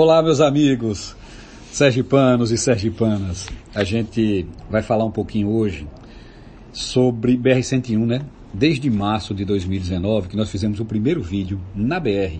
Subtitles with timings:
[0.00, 1.16] Olá, meus amigos,
[1.72, 3.48] sergipanos e sergipanas.
[3.74, 5.88] A gente vai falar um pouquinho hoje
[6.72, 8.20] sobre BR-101, né?
[8.54, 12.38] Desde março de 2019, que nós fizemos o primeiro vídeo na BR,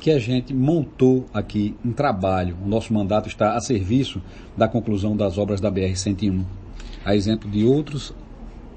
[0.00, 2.56] que a gente montou aqui um trabalho.
[2.64, 4.22] O nosso mandato está a serviço
[4.56, 6.46] da conclusão das obras da BR-101,
[7.04, 8.14] a exemplo de outros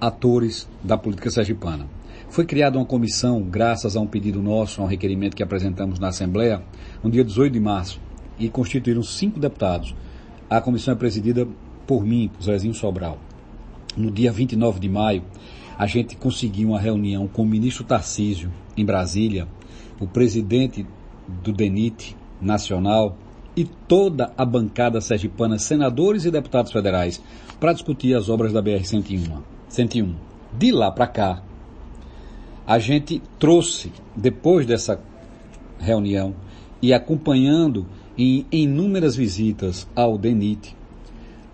[0.02, 1.88] atores da política sergipana.
[2.30, 6.10] Foi criada uma comissão, graças a um pedido nosso, a um requerimento que apresentamos na
[6.10, 6.62] Assembleia,
[7.02, 8.09] no dia 18 de março,
[8.40, 9.94] e constituíram cinco deputados.
[10.50, 11.48] A comissão é presidida
[11.86, 13.20] por mim, por Zezinho Sobral.
[13.98, 15.24] No dia 29 de maio,
[15.78, 19.48] a gente conseguiu uma reunião com o ministro Tarcísio, em Brasília,
[20.00, 20.86] o presidente
[21.44, 23.18] do DENIT nacional
[23.56, 27.22] e toda a bancada sergipana, senadores e deputados federais,
[27.60, 29.42] para discutir as obras da BR-101.
[29.68, 30.16] 101.
[30.58, 31.44] De lá para cá,
[32.66, 35.02] a gente trouxe, depois dessa
[35.80, 36.36] reunião
[36.82, 37.86] e acompanhando
[38.22, 40.76] em inúmeras visitas ao DENIT,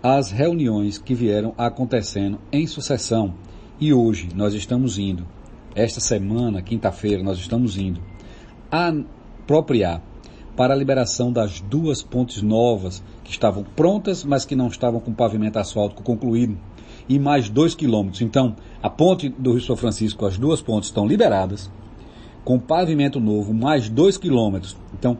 [0.02, 3.34] as reuniões que vieram acontecendo em sucessão.
[3.78, 5.24] E hoje nós estamos indo,
[5.76, 8.00] esta semana, quinta-feira, nós estamos indo
[8.68, 10.02] apropriar
[10.56, 15.14] para a liberação das duas pontes novas que estavam prontas, mas que não estavam com
[15.14, 16.58] pavimento asfáltico concluído
[17.08, 18.22] e mais dois quilômetros.
[18.22, 21.70] Então, a ponte do Rio São Francisco, as duas pontes estão liberadas,
[22.44, 24.76] com pavimento novo, mais dois quilômetros.
[24.92, 25.16] Então,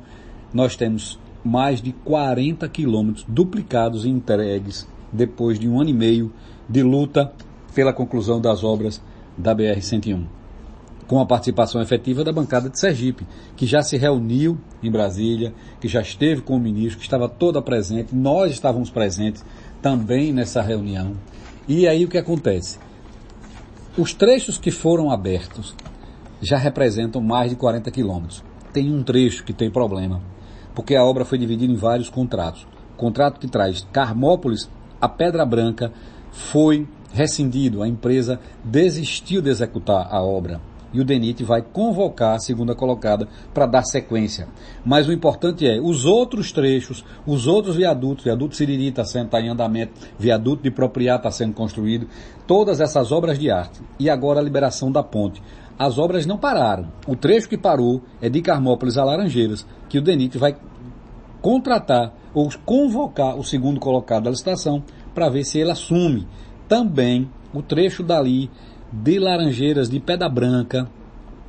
[0.52, 6.32] nós temos mais de 40 quilômetros duplicados e entregues depois de um ano e meio
[6.68, 7.32] de luta
[7.74, 9.00] pela conclusão das obras
[9.36, 10.24] da BR-101.
[11.06, 13.24] Com a participação efetiva da bancada de Sergipe,
[13.54, 17.62] que já se reuniu em Brasília, que já esteve com o ministro, que estava toda
[17.62, 19.44] presente, nós estávamos presentes
[19.80, 21.12] também nessa reunião.
[21.68, 22.78] E aí o que acontece?
[23.96, 25.76] Os trechos que foram abertos
[26.40, 28.42] já representam mais de 40 quilômetros.
[28.72, 30.20] Tem um trecho que tem problema,
[30.76, 32.66] porque a obra foi dividida em vários contratos.
[32.94, 35.90] O contrato que traz Carmópolis a Pedra Branca
[36.30, 40.60] foi rescindido, a empresa desistiu de executar a obra
[40.92, 44.48] e o DENIT vai convocar a segunda colocada para dar sequência.
[44.84, 49.40] Mas o importante é, os outros trechos, os outros viadutos, viaduto Siriri está sendo tá
[49.40, 52.08] em andamento, viaduto de Propriá está sendo construído,
[52.46, 53.80] todas essas obras de arte.
[53.98, 55.42] E agora a liberação da ponte.
[55.78, 56.88] As obras não pararam.
[57.06, 60.56] O trecho que parou é de Carmópolis a Laranjeiras, que o DENIT vai
[61.42, 64.82] contratar ou convocar o segundo colocado da licitação
[65.14, 66.26] para ver se ele assume
[66.68, 68.50] também o trecho dali
[68.92, 70.88] de Laranjeiras de Pedra Branca,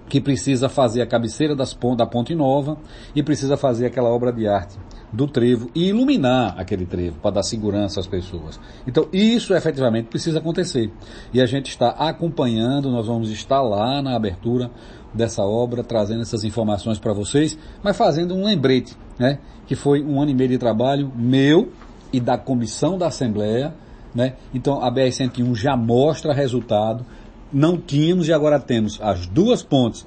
[0.10, 2.78] que precisa fazer a cabeceira da Ponte Nova
[3.16, 4.78] e precisa fazer aquela obra de arte
[5.12, 8.60] do trevo e iluminar aquele trevo para dar segurança às pessoas.
[8.86, 10.92] Então isso efetivamente precisa acontecer.
[11.34, 14.70] E a gente está acompanhando, nós vamos estar lá na abertura
[15.14, 19.40] dessa obra, trazendo essas informações para vocês, mas fazendo um lembrete, né?
[19.66, 21.72] Que foi um ano e meio de trabalho meu
[22.12, 23.74] e da comissão da Assembleia,
[24.14, 24.34] né?
[24.54, 27.06] Então a BR-101 já mostra resultado,
[27.52, 30.06] não tínhamos e agora temos as duas pontes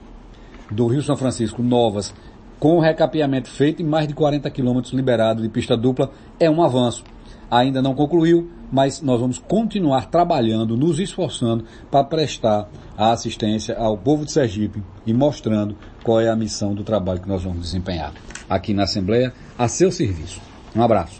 [0.70, 2.14] do Rio São Francisco novas
[2.58, 7.02] com recapeamento feito e mais de 40 quilômetros liberado de pista dupla é um avanço.
[7.50, 13.96] Ainda não concluiu, mas nós vamos continuar trabalhando, nos esforçando para prestar a assistência ao
[13.96, 18.12] povo de Sergipe e mostrando qual é a missão do trabalho que nós vamos desempenhar
[18.48, 20.40] aqui na Assembleia a seu serviço.
[20.76, 21.18] Um abraço.